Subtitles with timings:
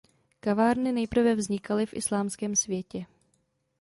[0.39, 3.05] Kavárny nejprve vznikaly v islámském světě.